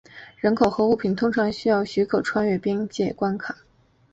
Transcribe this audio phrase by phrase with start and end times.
[0.37, 3.55] 人口和物品通常需要许可穿越边界关卡。